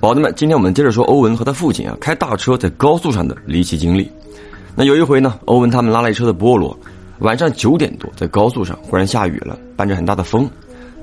[0.00, 4.08] 宝子们，今天我们接着说欧文和他父亲啊开大车在高速上的离奇经历。
[4.76, 6.76] 那有一回呢，欧文他们拉了一车的菠萝，
[7.18, 10.48] 晚上九点多在高速上忽然下雨了，伴着很大的风。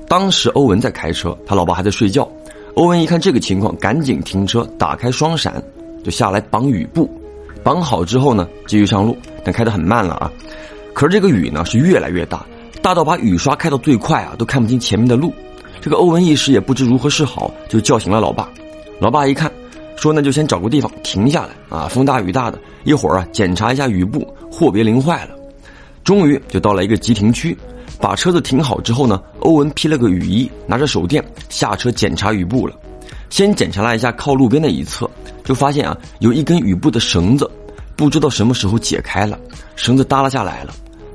[0.08, 2.26] 当时欧文在开车，他老爸还在睡觉。
[2.72, 5.62] 欧文一看这个情况，赶紧停车，打开双闪，
[6.02, 7.10] 就下来绑雨布。
[7.62, 10.32] 绑好之后呢，继续上路，但开得很慢了啊。
[10.94, 12.46] 可是这个雨呢是越来越大，
[12.80, 15.34] 大到把雨刷开到最快啊，都看不清前面的路。
[15.82, 18.48] 这个欧文一时也不知如何是好，就叫醒了老爸。
[18.98, 19.52] 老爸一看，
[19.96, 25.36] 说：“那就先找个地方停下来啊，风大雨大的，一会儿啊检查一下雨布，货别淋坏了。”
[26.02, 27.56] 终于就到了一个急停区，
[28.00, 32.74] 把车子停好之后呢，欧文披了个雨衣，拿着手电下车检查雨布了。
[33.28, 35.10] 先检查了一下靠路边的一侧，
[35.44, 37.50] 就发现啊有一根雨布的绳子，
[37.96, 39.38] 不知道什么时候解开了，
[39.74, 40.72] 绳子耷拉下来了。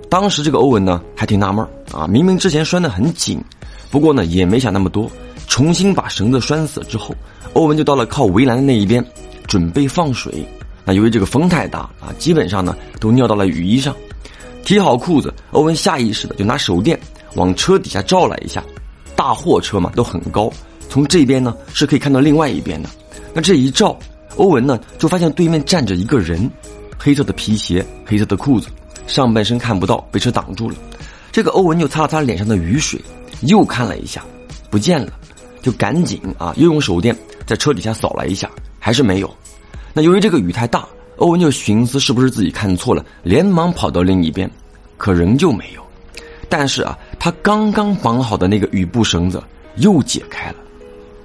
[0.09, 3.41] 当时这个欧文呢还挺纳闷啊，明明之前拴得很紧，
[3.89, 5.09] 不过呢也没想那么多，
[5.51, 7.13] 重新把绳子拴死之后。
[7.51, 9.05] 欧文就到了靠围栏的那一边，
[9.47, 10.45] 准备放水。
[10.85, 13.93] 那由于这个风太大啊，基本上呢都尿到了雨衣上。
[14.63, 16.97] 提好裤子，欧文下意识的就拿手电
[17.35, 18.63] 往车底下照了一下。
[19.13, 20.49] 大货车嘛都很高，
[20.87, 22.89] 从这边呢是可以看到另外一边的。
[23.33, 23.99] 那这一照，
[24.37, 26.49] 欧文呢就发现对面站着一个人，
[26.97, 28.69] 黑色的皮鞋，黑色的裤子，
[29.05, 30.77] 上半身看不到，被车挡住了。
[31.29, 32.97] 这个欧文就擦了擦脸上的雨水，
[33.41, 34.23] 又看了一下，
[34.69, 35.11] 不见了，
[35.61, 37.15] 就赶紧啊又用手电。
[37.45, 39.29] 在车底下扫了一下，还是没有。
[39.93, 44.49] 那由于这个雨太大，欧文就寻思是不是自己看错了，连忙跑到另一边，
[44.97, 45.81] 可仍旧没有。
[46.47, 49.41] 但是啊，他刚刚绑好的那个雨布绳子
[49.77, 50.55] 又解开了。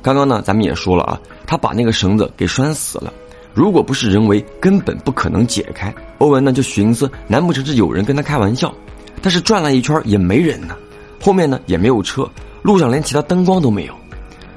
[0.02, 3.12] 刚刚呢，咱们也说了啊，他把那个绳子给拴死了。
[3.54, 5.94] 如果不是人为，根本不可能解开。
[6.18, 8.72] 欧文呢就寻思，难不成是有人跟他开玩笑？
[9.22, 10.76] 但是转了一圈也没人呢，
[11.20, 12.28] 后面呢也没有车，
[12.62, 13.94] 路上连其他灯光都没有。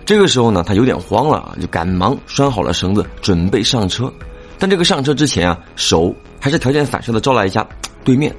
[0.10, 4.12] 这个时候呢，他有点慌了啊，就赶忙拴好了绳子，准备上车。
[4.58, 7.64] 但这个上车之前啊，手还是条件反射的照了一下
[8.04, 8.36] 对面，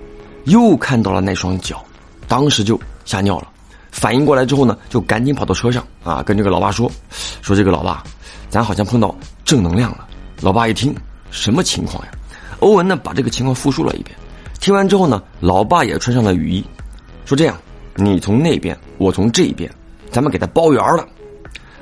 [0.47, 1.81] 又看到了那双脚，
[2.27, 3.47] 当时就吓尿了。
[3.93, 6.91] 反应过来之后呢，就赶紧跑到车上啊，跟这个老爸说
[7.41, 8.03] ：“说这个老爸，
[8.49, 10.09] 咱好像碰到正能量了。”
[10.43, 10.93] 老爸一听，
[11.31, 12.11] 什么情况呀？
[12.59, 14.19] 欧文呢，把这个情况复述了一遍。
[14.59, 16.65] 听完之后呢，老爸也穿上了雨衣，
[17.25, 17.56] 说：“这样，
[17.94, 19.73] 你从那边，我从这边，
[20.11, 21.06] 咱们给他包圆了。”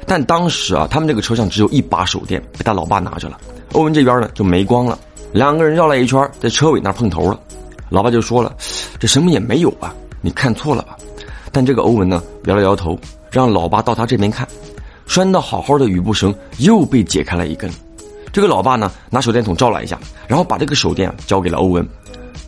[0.09, 3.39] 但当时啊，他们这个车上只有一把手电，被他老爸拿着了。
[3.73, 4.99] 欧文这边呢就没光了。
[5.33, 7.39] 两个人绕了一圈，在车尾那碰头了。
[7.91, 8.57] 老爸就说了
[8.99, 10.97] ：“这什么也没有啊，你看错了吧？”
[11.53, 12.99] 但这个欧文呢摇了摇头，
[13.31, 14.49] 让老爸到他这边看。
[15.07, 17.71] 拴的好好的雨布绳又被解开了一根。
[18.33, 21.87] 这个老爸呢拿手电筒照了一下，然后把这个手电交给了欧文，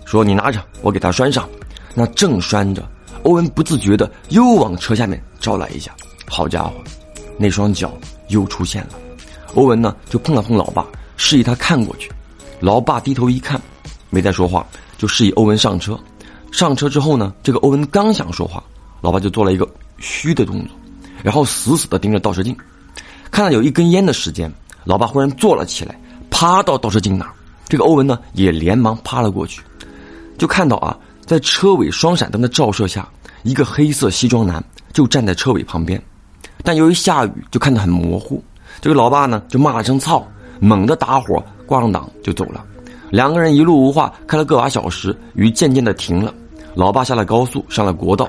[0.06, 1.48] 说：“你拿着，我给他拴上。”
[1.94, 2.82] 那正拴着，
[3.24, 5.90] 欧文不自觉的又往车下面照了一下。
[6.26, 6.72] 好家伙！
[7.42, 7.90] 那双脚
[8.28, 8.90] 又出现了，
[9.54, 10.86] 欧文呢就碰了碰老爸，
[11.16, 12.12] 示意他看过去。
[12.60, 13.58] 老爸低头一看，
[14.10, 14.66] 没再说话，
[14.98, 15.98] 就示意欧文上车。
[16.52, 18.62] 上车之后呢，这个欧文刚想说话，
[19.00, 20.76] 老爸就做了一个嘘的动作，
[21.22, 22.54] 然后死死的盯着倒车镜。
[23.30, 24.52] 看了有一根烟的时间，
[24.84, 25.98] 老爸忽然坐了起来，
[26.30, 27.32] 趴到倒车镜那儿。
[27.70, 29.62] 这个欧文呢也连忙趴了过去，
[30.36, 33.08] 就看到啊，在车尾双闪灯的照射下，
[33.44, 34.62] 一个黑色西装男
[34.92, 35.98] 就站在车尾旁边。
[36.62, 38.42] 但由于下雨，就看得很模糊。
[38.80, 40.26] 这个老爸呢，就骂了声“操”，
[40.60, 42.64] 猛地打火，挂上档就走了。
[43.10, 46.32] 两个人一路无话，开了个把小时，雨渐渐的停了。
[46.74, 48.28] 老爸下了高速，上了国道。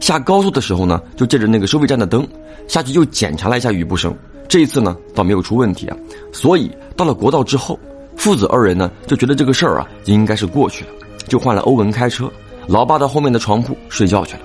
[0.00, 2.26] 下高速的时候呢，就借着那个收费站的灯
[2.68, 4.14] 下去，又检查了一下雨布声。
[4.48, 5.96] 这一次呢，倒没有出问题啊。
[6.32, 7.78] 所以到了国道之后，
[8.16, 10.90] 父子二人呢，就觉得这个事儿啊，应该是过去了，
[11.26, 12.30] 就换了欧文开车。
[12.68, 14.40] 老爸到后面的床铺睡觉去了。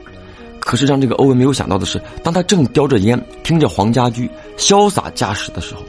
[0.67, 5.81] 可是让这个欧文没有想到的是，当他正叼着烟，听着黄家驹潇洒驾驶的时候，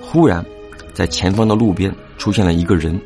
[0.00, 0.44] 忽然，
[0.92, 3.00] 在前方的路边出现了一个人，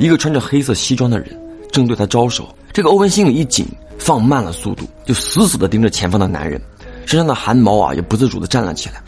[0.00, 2.52] 一个穿着黑色西装的人，正对他招手。
[2.72, 3.64] 这个欧文心里一紧，
[3.96, 6.60] 放慢了速度，就死死的盯着前方的男人，
[7.06, 9.00] 身上的汗毛啊也不自主的站了起来。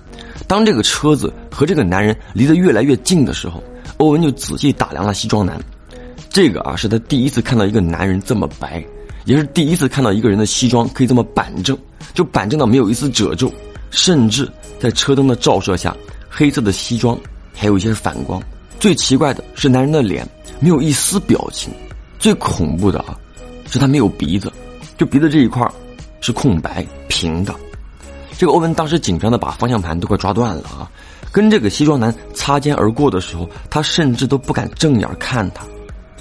[0.47, 3.61] 当这个车子和这个男人离得越来越近的时候，
[3.97, 5.61] 欧文就仔细打量了西装男，
[6.31, 8.81] 这个啊是他第一次看到一个男人这么白。
[9.25, 11.77] 也是第一次看到一个人的西装可以这么板正，
[12.13, 13.53] 就板正到没有一丝褶皱，
[13.91, 15.97] 甚至在车灯的照射下，
[16.29, 17.19] 黑色的西装
[17.55, 18.43] 还有一些反光。
[18.79, 20.29] 最奇怪的是，男人的脸
[20.61, 21.73] 没有一丝表情。
[22.19, 23.19] 最恐怖的啊，
[23.67, 24.51] 是他没有鼻子，
[24.97, 25.67] 就鼻子这一块
[26.21, 27.55] 是空白平的。
[28.39, 30.91] 这个欧文当时紧张的把方向盘都快抓断了啊！
[31.31, 35.65] 跟这个西装男擦肩而过的时候，他甚至都不敢正眼看他，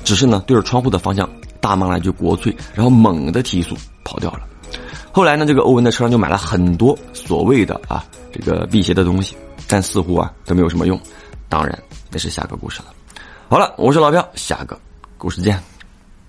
[0.04, 1.30] 只是呢对着窗户的方向。
[1.64, 3.74] 大骂了一句“国粹”，然后猛地提速
[4.04, 4.42] 跑掉了。
[5.14, 11.00] 后来呢，这个欧文的车上就买了很多所谓的啊这个辟邪的东西，但似乎啊都没有什么用。
[11.48, 11.82] 当然，
[12.12, 12.88] 那是下个故事了。
[13.48, 14.78] 好了，我是老票，下个
[15.18, 15.73] 故事见。